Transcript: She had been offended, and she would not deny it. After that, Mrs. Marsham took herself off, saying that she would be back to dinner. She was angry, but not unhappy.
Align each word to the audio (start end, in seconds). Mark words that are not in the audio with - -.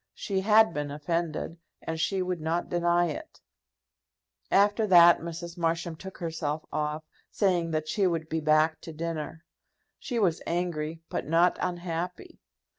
She 0.15 0.41
had 0.41 0.73
been 0.73 0.89
offended, 0.89 1.57
and 1.83 1.99
she 1.99 2.23
would 2.23 2.41
not 2.41 2.69
deny 2.69 3.05
it. 3.09 3.39
After 4.49 4.87
that, 4.87 5.19
Mrs. 5.19 5.59
Marsham 5.59 5.95
took 5.95 6.17
herself 6.17 6.65
off, 6.73 7.03
saying 7.29 7.69
that 7.69 7.87
she 7.87 8.07
would 8.07 8.27
be 8.27 8.39
back 8.39 8.81
to 8.81 8.93
dinner. 8.93 9.45
She 9.99 10.17
was 10.17 10.41
angry, 10.47 11.03
but 11.11 11.27
not 11.27 11.59
unhappy. 11.61 12.39